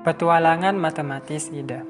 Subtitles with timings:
[0.00, 1.84] Petualangan matematis Ida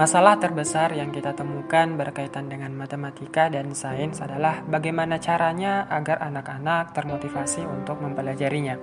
[0.00, 6.96] Masalah terbesar yang kita temukan berkaitan dengan matematika dan sains adalah bagaimana caranya agar anak-anak
[6.96, 8.80] termotivasi untuk mempelajarinya.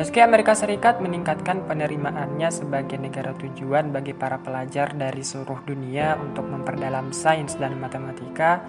[0.00, 6.48] Meski Amerika Serikat meningkatkan penerimaannya sebagai negara tujuan bagi para pelajar dari seluruh dunia untuk
[6.48, 8.64] memperdalam sains dan matematika,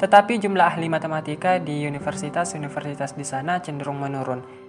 [0.00, 4.63] tetapi jumlah ahli matematika di universitas-universitas di sana cenderung menurun.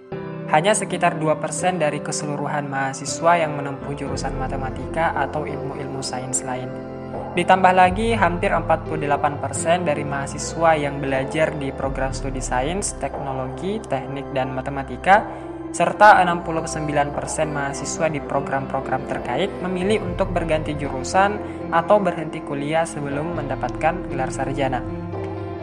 [0.46, 6.70] Hanya sekitar 2% dari keseluruhan mahasiswa yang menempuh jurusan matematika atau ilmu-ilmu sains lain.
[7.36, 14.56] Ditambah lagi, hampir 48% dari mahasiswa yang belajar di program studi sains, teknologi, teknik, dan
[14.56, 15.20] matematika,
[15.76, 17.12] serta 69%
[17.52, 21.36] mahasiswa di program-program terkait memilih untuk berganti jurusan
[21.68, 24.80] atau berhenti kuliah sebelum mendapatkan gelar sarjana.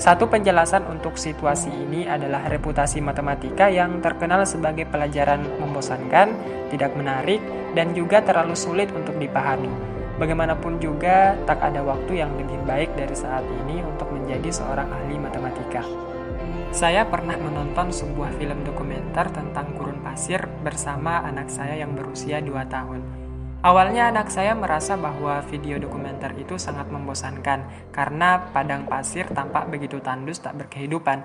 [0.02, 6.34] Satu penjelasan untuk situasi ini adalah reputasi matematika yang terkenal sebagai pelajaran membosankan,
[6.74, 7.40] tidak menarik,
[7.78, 9.70] dan juga terlalu sulit untuk dipahami.
[10.18, 15.18] Bagaimanapun juga, tak ada waktu yang lebih baik dari saat ini untuk menjadi seorang ahli
[15.18, 15.82] matematika.
[16.74, 22.50] Saya pernah menonton sebuah film dokumenter tentang gurun pasir bersama anak saya yang berusia 2
[22.66, 23.23] tahun.
[23.64, 27.64] Awalnya anak saya merasa bahwa video dokumenter itu sangat membosankan
[27.96, 31.24] karena padang pasir tampak begitu tandus tak berkehidupan.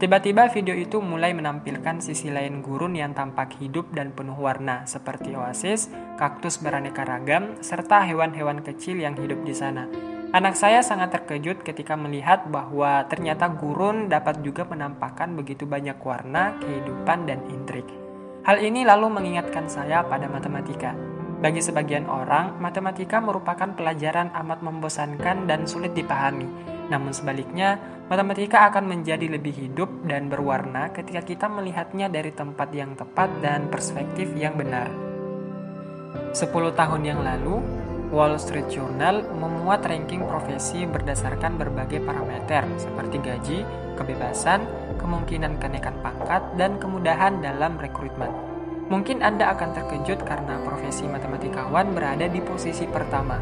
[0.00, 5.36] Tiba-tiba video itu mulai menampilkan sisi lain gurun yang tampak hidup dan penuh warna seperti
[5.36, 9.84] oasis, kaktus beraneka ragam, serta hewan-hewan kecil yang hidup di sana.
[10.32, 16.56] Anak saya sangat terkejut ketika melihat bahwa ternyata gurun dapat juga menampakkan begitu banyak warna,
[16.64, 17.84] kehidupan, dan intrik.
[18.48, 21.13] Hal ini lalu mengingatkan saya pada matematika.
[21.44, 26.48] Bagi sebagian orang, matematika merupakan pelajaran amat membosankan dan sulit dipahami.
[26.88, 27.76] Namun sebaliknya,
[28.08, 33.68] matematika akan menjadi lebih hidup dan berwarna ketika kita melihatnya dari tempat yang tepat dan
[33.68, 34.88] perspektif yang benar.
[36.32, 37.60] 10 tahun yang lalu,
[38.08, 43.58] Wall Street Journal memuat ranking profesi berdasarkan berbagai parameter seperti gaji,
[44.00, 44.64] kebebasan,
[44.96, 48.53] kemungkinan kenaikan pangkat, dan kemudahan dalam rekrutmen.
[48.84, 53.40] Mungkin Anda akan terkejut karena profesi matematikawan berada di posisi pertama.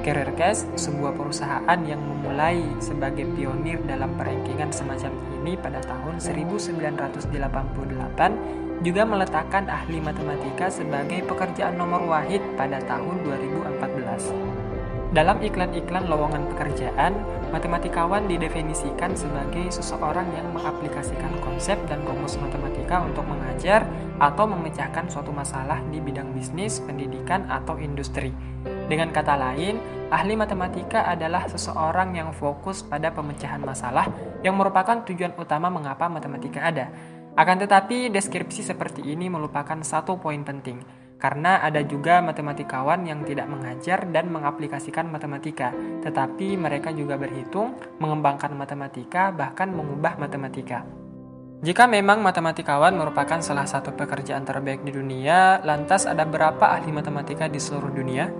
[0.00, 9.04] CareerCast, sebuah perusahaan yang memulai sebagai pionir dalam perankingan semacam ini pada tahun 1988, juga
[9.04, 14.69] meletakkan ahli matematika sebagai pekerjaan nomor wahid pada tahun 2014.
[15.10, 17.18] Dalam iklan-iklan lowongan pekerjaan,
[17.50, 23.82] matematikawan didefinisikan sebagai seseorang yang mengaplikasikan konsep dan rumus matematika untuk mengajar
[24.22, 28.30] atau memecahkan suatu masalah di bidang bisnis, pendidikan, atau industri.
[28.86, 29.82] Dengan kata lain,
[30.14, 34.06] ahli matematika adalah seseorang yang fokus pada pemecahan masalah
[34.46, 36.86] yang merupakan tujuan utama mengapa matematika ada.
[37.34, 43.46] Akan tetapi, deskripsi seperti ini melupakan satu poin penting karena ada juga matematikawan yang tidak
[43.46, 45.70] mengajar dan mengaplikasikan matematika,
[46.00, 50.82] tetapi mereka juga berhitung, mengembangkan matematika, bahkan mengubah matematika.
[51.60, 57.52] Jika memang matematikawan merupakan salah satu pekerjaan terbaik di dunia, lantas ada berapa ahli matematika
[57.52, 58.32] di seluruh dunia?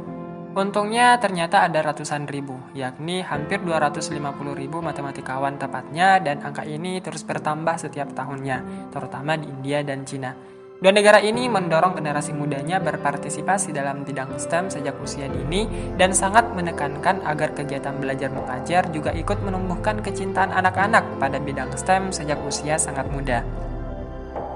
[0.50, 4.18] Untungnya ternyata ada ratusan ribu, yakni hampir 250
[4.56, 10.34] ribu matematikawan tepatnya dan angka ini terus bertambah setiap tahunnya, terutama di India dan Cina.
[10.80, 15.68] Dua negara ini mendorong generasi mudanya berpartisipasi dalam bidang STEM sejak usia dini
[16.00, 22.16] dan sangat menekankan agar kegiatan belajar mengajar juga ikut menumbuhkan kecintaan anak-anak pada bidang STEM
[22.16, 23.44] sejak usia sangat muda.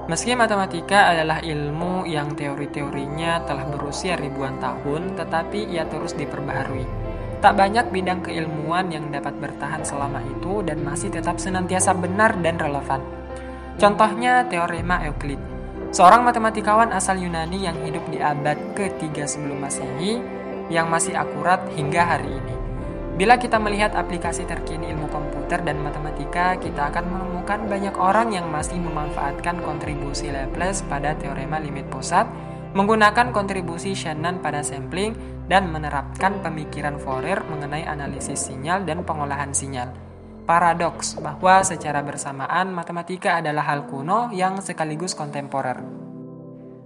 [0.09, 6.89] Meski matematika adalah ilmu yang teori-teorinya telah berusia ribuan tahun, tetapi ia terus diperbaharui.
[7.37, 12.57] Tak banyak bidang keilmuan yang dapat bertahan selama itu dan masih tetap senantiasa benar dan
[12.57, 13.05] relevan.
[13.77, 15.54] Contohnya teorema Euclid
[15.93, 20.17] Seorang matematikawan asal Yunani yang hidup di abad ke-3 sebelum Masehi
[20.73, 22.55] yang masih akurat hingga hari ini.
[23.15, 28.51] Bila kita melihat aplikasi terkini ilmu komputer dan matematika, kita akan menemukan banyak orang yang
[28.51, 32.27] masih memanfaatkan kontribusi Laplace pada teorema limit pusat,
[32.75, 35.15] menggunakan kontribusi Shannon pada sampling,
[35.47, 40.04] dan menerapkan pemikiran Fourier mengenai analisis sinyal dan pengolahan sinyal
[40.45, 46.05] paradoks bahwa secara bersamaan matematika adalah hal kuno yang sekaligus kontemporer.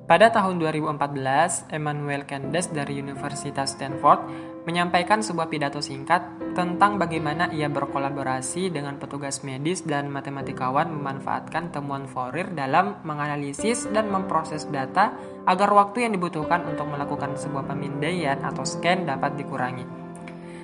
[0.10, 4.26] Pada tahun 2014, Emmanuel Candes dari Universitas Stanford
[4.66, 6.26] menyampaikan sebuah pidato singkat
[6.58, 14.10] tentang bagaimana ia berkolaborasi dengan petugas medis dan matematikawan memanfaatkan temuan Fourier dalam menganalisis dan
[14.10, 15.14] memproses data
[15.46, 19.99] agar waktu yang dibutuhkan untuk melakukan sebuah pemindaian atau scan dapat dikurangi.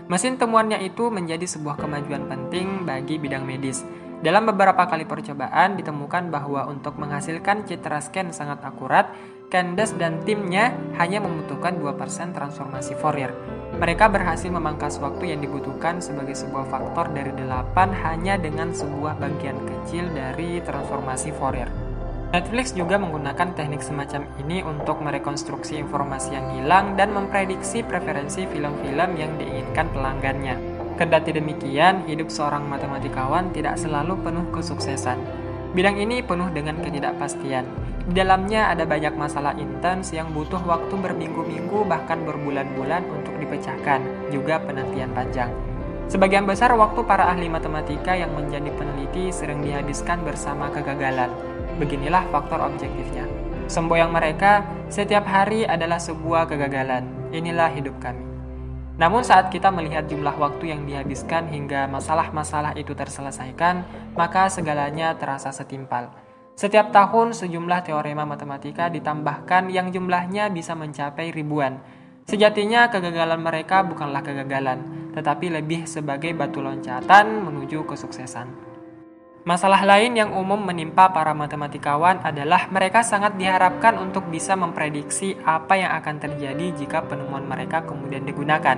[0.05, 3.81] Mesin temuannya itu menjadi sebuah kemajuan penting bagi bidang medis.
[4.21, 9.09] Dalam beberapa kali percobaan ditemukan bahwa untuk menghasilkan citra scan sangat akurat,
[9.49, 13.29] Candace dan timnya hanya membutuhkan 2% transformasi Fourier.
[13.77, 17.75] Mereka berhasil memangkas waktu yang dibutuhkan sebagai sebuah faktor dari 8
[18.05, 21.84] hanya dengan sebuah bagian kecil dari transformasi Fourier.
[22.35, 29.15] Netflix juga menggunakan teknik semacam ini untuk merekonstruksi informasi yang hilang dan memprediksi preferensi film-film
[29.15, 30.59] yang diinginkan pelanggannya.
[30.99, 35.15] Kendati demikian, hidup seorang matematikawan tidak selalu penuh kesuksesan.
[35.79, 37.63] Bidang ini penuh dengan ketidakpastian.
[38.11, 44.03] Di dalamnya ada banyak masalah intens yang butuh waktu berminggu-minggu bahkan berbulan-bulan untuk dipecahkan,
[44.35, 45.55] juga penantian panjang.
[46.11, 51.54] Sebagian besar waktu para ahli matematika yang menjadi peneliti sering dihabiskan bersama kegagalan.
[51.75, 53.27] Beginilah faktor objektifnya.
[53.65, 57.33] Semboyang mereka, setiap hari adalah sebuah kegagalan.
[57.33, 58.21] Inilah hidup kami.
[58.95, 63.83] Namun saat kita melihat jumlah waktu yang dihabiskan hingga masalah-masalah itu terselesaikan,
[64.15, 66.15] maka segalanya terasa setimpal.
[66.55, 71.83] Setiap tahun sejumlah teorema matematika ditambahkan yang jumlahnya bisa mencapai ribuan.
[72.23, 78.74] Sejatinya kegagalan mereka bukanlah kegagalan, tetapi lebih sebagai batu loncatan menuju kesuksesan.
[79.45, 85.77] Masalah lain yang umum menimpa para matematikawan adalah mereka sangat diharapkan untuk bisa memprediksi apa
[85.77, 88.73] yang akan terjadi jika penemuan mereka kemudian digunakan.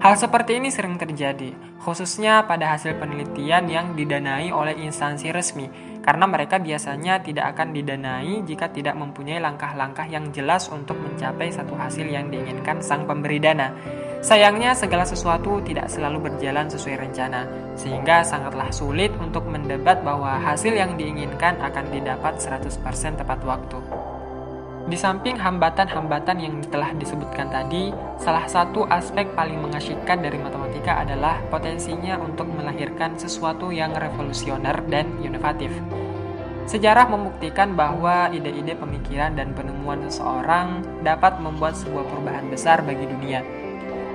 [0.00, 1.52] Hal seperti ini sering terjadi,
[1.84, 5.68] khususnya pada hasil penelitian yang didanai oleh instansi resmi,
[6.00, 11.76] karena mereka biasanya tidak akan didanai jika tidak mempunyai langkah-langkah yang jelas untuk mencapai satu
[11.76, 13.76] hasil yang diinginkan sang pemberi dana.
[14.18, 17.46] Sayangnya, segala sesuatu tidak selalu berjalan sesuai rencana,
[17.78, 22.82] sehingga sangatlah sulit untuk mendebat bahwa hasil yang diinginkan akan didapat 100%
[23.14, 23.78] tepat waktu.
[24.90, 31.38] Di samping hambatan-hambatan yang telah disebutkan tadi, salah satu aspek paling mengasyikkan dari matematika adalah
[31.46, 35.70] potensinya untuk melahirkan sesuatu yang revolusioner dan inovatif.
[36.66, 43.67] Sejarah membuktikan bahwa ide-ide pemikiran dan penemuan seseorang dapat membuat sebuah perubahan besar bagi dunia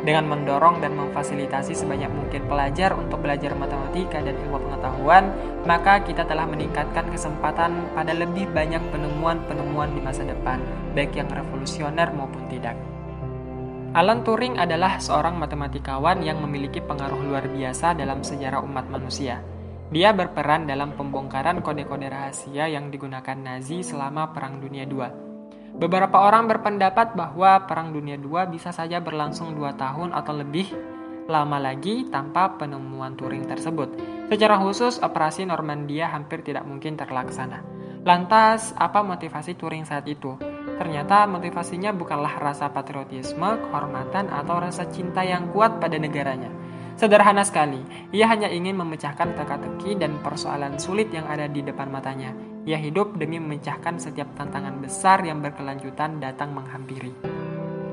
[0.04, 5.32] dengan mendorong dan memfasilitasi sebanyak mungkin pelajar untuk belajar matematika dan ilmu pengetahuan,
[5.64, 10.60] maka kita telah meningkatkan kesempatan pada lebih banyak penemuan-penemuan di masa depan,
[10.92, 12.76] baik yang revolusioner maupun tidak.
[13.96, 19.40] Alan Turing adalah seorang matematikawan yang memiliki pengaruh luar biasa dalam sejarah umat manusia.
[19.94, 25.23] Dia berperan dalam pembongkaran kode-kode rahasia yang digunakan Nazi selama Perang Dunia II.
[25.74, 30.70] Beberapa orang berpendapat bahwa Perang Dunia II bisa saja berlangsung dua tahun atau lebih
[31.25, 33.90] lama lagi tanpa penemuan Turing tersebut.
[34.30, 37.66] Secara khusus, operasi Normandia hampir tidak mungkin terlaksana.
[38.04, 40.36] Lantas, apa motivasi Turing saat itu?
[40.78, 46.52] Ternyata motivasinya bukanlah rasa patriotisme, kehormatan, atau rasa cinta yang kuat pada negaranya.
[46.94, 47.81] Sederhana sekali,
[48.13, 52.38] ia hanya ingin memecahkan teka-teki dan persoalan sulit yang ada di depan matanya.
[52.69, 57.12] Ia hidup demi memecahkan setiap tantangan besar yang berkelanjutan datang menghampiri.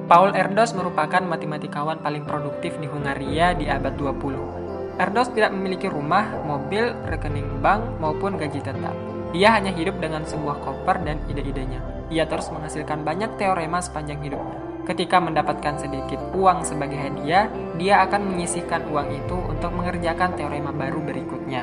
[0.04, 5.00] Paul Erdos merupakan matematikawan paling produktif di Hungaria di abad 20.
[5.00, 8.92] Erdos tidak memiliki rumah, mobil, rekening bank, maupun gaji tetap.
[9.32, 11.80] Ia hanya hidup dengan sebuah koper dan ide-idenya.
[12.12, 14.69] Ia terus menghasilkan banyak teorema sepanjang hidupnya.
[14.90, 17.46] Ketika mendapatkan sedikit uang sebagai hadiah,
[17.78, 21.62] dia akan menyisihkan uang itu untuk mengerjakan teorema baru berikutnya.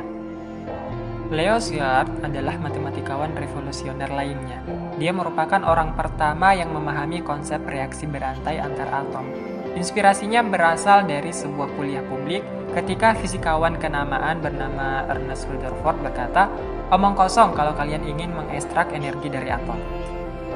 [1.27, 4.63] Leo Szilard adalah matematikawan revolusioner lainnya.
[4.95, 9.27] Dia merupakan orang pertama yang memahami konsep reaksi berantai antar atom.
[9.75, 12.47] Inspirasinya berasal dari sebuah kuliah publik
[12.79, 16.47] ketika fisikawan kenamaan bernama Ernest Rutherford berkata,
[16.95, 19.75] "Omong kosong kalau kalian ingin mengekstrak energi dari atom."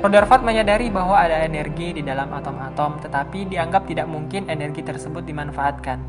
[0.02, 6.02] Rutherford menyadari bahwa ada energi di dalam atom-atom, tetapi dianggap tidak mungkin energi tersebut dimanfaatkan.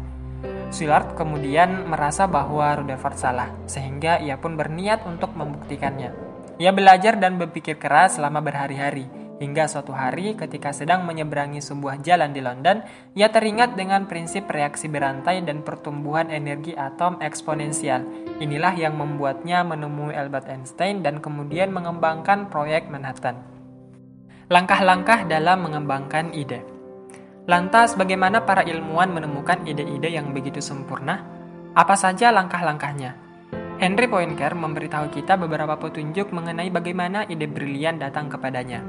[0.72, 6.08] Szilard kemudian merasa bahwa Rutherford salah, sehingga ia pun berniat untuk membuktikannya.
[6.56, 9.04] Ia belajar dan berpikir keras selama berhari-hari,
[9.44, 12.80] hingga suatu hari ketika sedang menyeberangi sebuah jalan di London,
[13.12, 18.08] ia teringat dengan prinsip reaksi berantai dan pertumbuhan energi atom eksponensial.
[18.40, 23.61] Inilah yang membuatnya menemui Albert Einstein dan kemudian mengembangkan proyek Manhattan.
[24.52, 26.60] Langkah-langkah dalam mengembangkan ide.
[27.48, 31.24] Lantas, bagaimana para ilmuwan menemukan ide-ide yang begitu sempurna?
[31.72, 33.16] Apa saja langkah-langkahnya?
[33.80, 38.84] Henry Poincar memberitahu kita beberapa petunjuk mengenai bagaimana ide brilian datang kepadanya.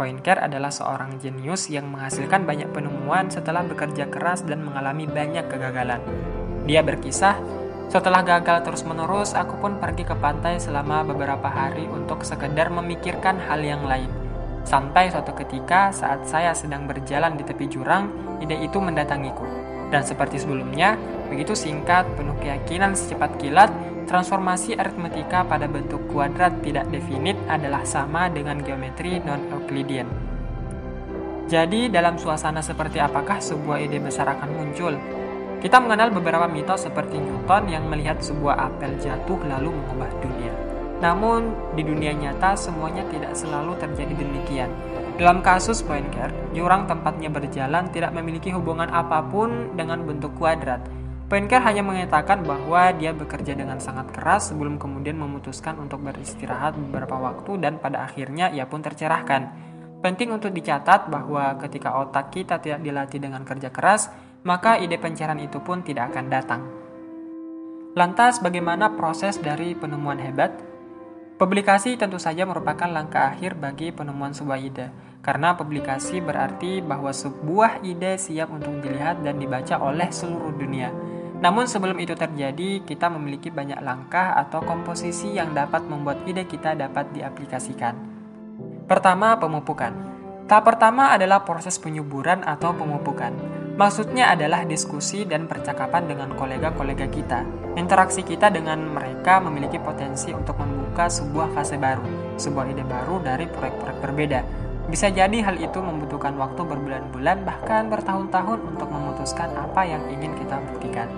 [0.00, 6.00] Poincar adalah seorang jenius yang menghasilkan banyak penemuan setelah bekerja keras dan mengalami banyak kegagalan.
[6.64, 7.36] Dia berkisah,
[7.92, 13.60] setelah gagal terus-menerus, aku pun pergi ke pantai selama beberapa hari untuk sekedar memikirkan hal
[13.60, 14.21] yang lain.
[14.62, 19.44] Sampai suatu ketika saat saya sedang berjalan di tepi jurang, ide itu mendatangiku.
[19.90, 20.96] Dan seperti sebelumnya,
[21.32, 23.72] Begitu singkat, penuh keyakinan secepat kilat,
[24.04, 30.04] transformasi aritmetika pada bentuk kuadrat tidak definit adalah sama dengan geometri non-Euclidean.
[31.48, 34.92] Jadi, dalam suasana seperti apakah sebuah ide besar akan muncul?
[35.64, 40.71] Kita mengenal beberapa mitos seperti Newton yang melihat sebuah apel jatuh lalu mengubah dunia.
[41.02, 44.70] Namun, di dunia nyata semuanya tidak selalu terjadi demikian.
[45.18, 50.86] Dalam kasus Poincare, jurang tempatnya berjalan tidak memiliki hubungan apa pun dengan bentuk kuadrat.
[51.26, 57.18] Poincare hanya mengatakan bahwa dia bekerja dengan sangat keras sebelum kemudian memutuskan untuk beristirahat beberapa
[57.18, 59.42] waktu dan pada akhirnya ia pun tercerahkan.
[60.04, 64.06] Penting untuk dicatat bahwa ketika otak kita tidak dilatih dengan kerja keras,
[64.46, 66.62] maka ide pencarian itu pun tidak akan datang.
[67.92, 70.71] Lantas, bagaimana proses dari penemuan hebat?
[71.42, 74.94] Publikasi tentu saja merupakan langkah akhir bagi penemuan sebuah ide,
[75.26, 80.94] karena publikasi berarti bahwa sebuah ide siap untuk dilihat dan dibaca oleh seluruh dunia.
[81.42, 86.78] Namun sebelum itu terjadi, kita memiliki banyak langkah atau komposisi yang dapat membuat ide kita
[86.78, 87.98] dapat diaplikasikan.
[88.86, 89.90] Pertama, pemupukan.
[90.46, 93.34] Tahap pertama adalah proses penyuburan atau pemupukan.
[93.72, 97.40] Maksudnya adalah diskusi dan percakapan dengan kolega-kolega kita.
[97.80, 103.48] Interaksi kita dengan mereka memiliki potensi untuk membuka sebuah fase baru, sebuah ide baru dari
[103.48, 104.40] proyek-proyek berbeda.
[104.92, 110.60] Bisa jadi hal itu membutuhkan waktu berbulan-bulan bahkan bertahun-tahun untuk memutuskan apa yang ingin kita
[110.68, 111.08] buktikan.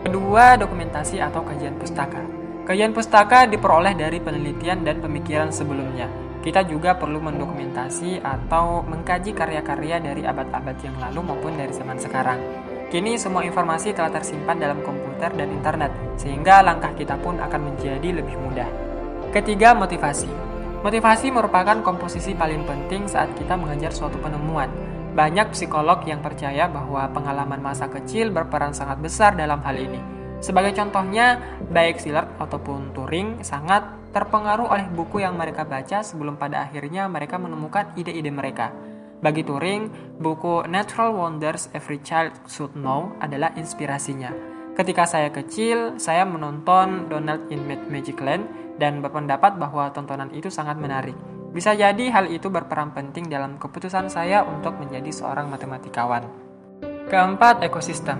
[0.00, 2.24] Kedua, dokumentasi atau kajian pustaka.
[2.64, 9.96] Kajian pustaka diperoleh dari penelitian dan pemikiran sebelumnya kita juga perlu mendokumentasi atau mengkaji karya-karya
[9.96, 12.36] dari abad-abad yang lalu maupun dari zaman sekarang.
[12.92, 15.88] Kini semua informasi telah tersimpan dalam komputer dan internet,
[16.20, 18.68] sehingga langkah kita pun akan menjadi lebih mudah.
[19.32, 20.28] Ketiga, motivasi.
[20.84, 24.68] Motivasi merupakan komposisi paling penting saat kita mengejar suatu penemuan.
[25.16, 29.98] Banyak psikolog yang percaya bahwa pengalaman masa kecil berperan sangat besar dalam hal ini.
[30.44, 31.40] Sebagai contohnya,
[31.72, 37.34] baik Szilard ataupun Turing sangat terpengaruh oleh buku yang mereka baca sebelum pada akhirnya mereka
[37.34, 38.70] menemukan ide-ide mereka.
[39.18, 44.30] Bagi Turing, buku Natural Wonders Every Child Should Know adalah inspirasinya.
[44.78, 50.78] Ketika saya kecil, saya menonton Donald in Magic Land dan berpendapat bahwa tontonan itu sangat
[50.78, 51.14] menarik.
[51.54, 56.26] Bisa jadi hal itu berperan penting dalam keputusan saya untuk menjadi seorang matematikawan.
[57.06, 58.18] Keempat, ekosistem.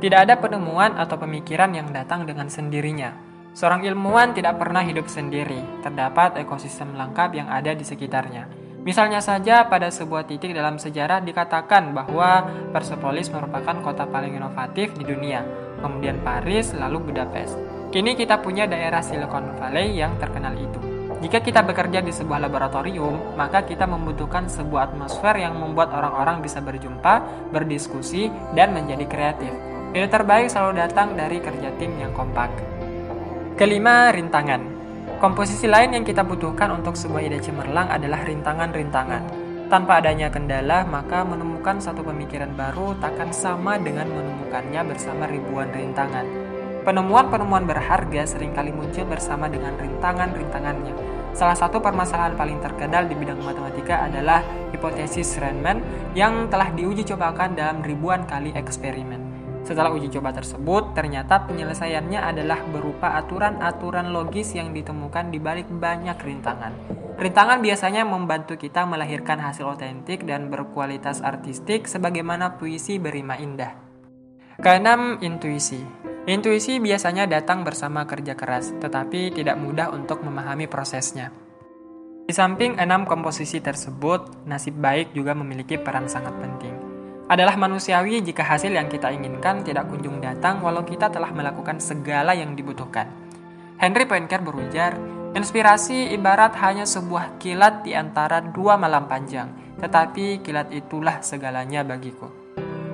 [0.00, 3.29] Tidak ada penemuan atau pemikiran yang datang dengan sendirinya.
[3.50, 8.46] Seorang ilmuwan tidak pernah hidup sendiri, terdapat ekosistem lengkap yang ada di sekitarnya.
[8.80, 15.04] Misalnya saja pada sebuah titik dalam sejarah dikatakan bahwa Persepolis merupakan kota paling inovatif di
[15.04, 15.44] dunia,
[15.82, 17.58] kemudian Paris, lalu Budapest.
[17.90, 20.80] Kini kita punya daerah Silicon Valley yang terkenal itu.
[21.20, 26.64] Jika kita bekerja di sebuah laboratorium, maka kita membutuhkan sebuah atmosfer yang membuat orang-orang bisa
[26.64, 27.20] berjumpa,
[27.52, 29.52] berdiskusi, dan menjadi kreatif.
[29.92, 32.69] Ide terbaik selalu datang dari kerja tim yang kompak.
[33.60, 34.64] Kelima, rintangan.
[35.20, 39.22] Komposisi lain yang kita butuhkan untuk sebuah ide cemerlang adalah rintangan-rintangan.
[39.68, 46.24] Tanpa adanya kendala, maka menemukan satu pemikiran baru takkan sama dengan menemukannya bersama ribuan rintangan.
[46.88, 50.96] Penemuan-penemuan berharga sering kali muncul bersama dengan rintangan-rintangannya.
[51.36, 54.40] Salah satu permasalahan paling terkenal di bidang matematika adalah
[54.72, 55.84] hipotesis Riemann
[56.16, 59.19] yang telah diuji cobakan dalam ribuan kali eksperimen.
[59.70, 66.18] Setelah uji coba tersebut, ternyata penyelesaiannya adalah berupa aturan-aturan logis yang ditemukan di balik banyak
[66.18, 66.74] rintangan.
[67.14, 73.70] Rintangan biasanya membantu kita melahirkan hasil otentik dan berkualitas artistik sebagaimana puisi berima indah.
[74.58, 75.78] Keenam, intuisi.
[76.26, 81.30] Intuisi biasanya datang bersama kerja keras, tetapi tidak mudah untuk memahami prosesnya.
[82.26, 86.89] Di samping enam komposisi tersebut, nasib baik juga memiliki peran sangat penting
[87.30, 92.34] adalah manusiawi jika hasil yang kita inginkan tidak kunjung datang walau kita telah melakukan segala
[92.34, 93.06] yang dibutuhkan.
[93.78, 94.98] Henry Poincare berujar,
[95.38, 102.26] inspirasi ibarat hanya sebuah kilat di antara dua malam panjang, tetapi kilat itulah segalanya bagiku.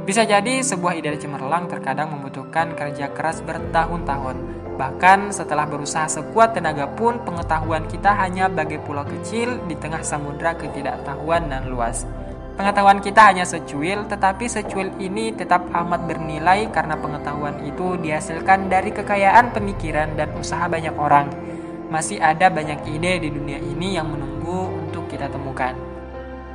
[0.04, 4.36] Bisa jadi sebuah ide cemerlang terkadang membutuhkan kerja keras bertahun-tahun.
[4.76, 10.54] Bahkan setelah berusaha sekuat tenaga pun pengetahuan kita hanya bagai pulau kecil di tengah samudera
[10.54, 12.04] ketidaktahuan dan luas.
[12.56, 18.96] Pengetahuan kita hanya secuil, tetapi secuil ini tetap amat bernilai karena pengetahuan itu dihasilkan dari
[18.96, 21.28] kekayaan pemikiran dan usaha banyak orang.
[21.92, 25.76] Masih ada banyak ide di dunia ini yang menunggu untuk kita temukan.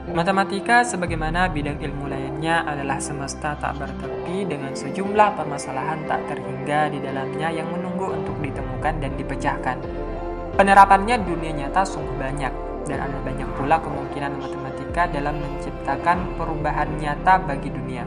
[0.10, 6.98] Matematika sebagaimana bidang ilmu lainnya adalah semesta tak bertepi dengan sejumlah permasalahan tak terhingga di
[6.98, 9.78] dalamnya yang menunggu untuk ditemukan dan dipecahkan.
[10.58, 17.42] Penerapannya dunia nyata sungguh banyak, dan ada banyak pula kemungkinan matematika dalam menciptakan perubahan nyata
[17.44, 18.06] bagi dunia.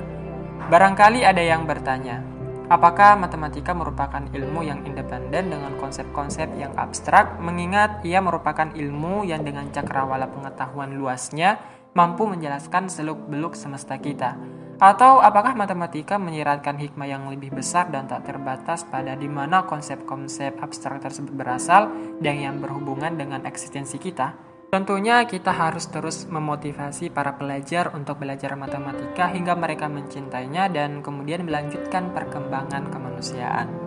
[0.71, 8.01] Barangkali ada yang bertanya, Apakah matematika merupakan ilmu yang independen dengan konsep-konsep yang abstrak, mengingat
[8.09, 11.61] ia merupakan ilmu yang dengan cakrawala pengetahuan luasnya
[11.93, 14.41] mampu menjelaskan seluk-beluk semesta kita?
[14.81, 20.57] Atau apakah matematika menyiratkan hikmah yang lebih besar dan tak terbatas pada di mana konsep-konsep
[20.57, 21.93] abstrak tersebut berasal
[22.25, 24.54] dan yang berhubungan dengan eksistensi kita?
[24.75, 31.47] Tentunya kita harus terus memotivasi para pelajar untuk belajar matematika hingga mereka mencintainya dan kemudian
[31.47, 33.84] melanjutkan perkembangan kemanusiaan.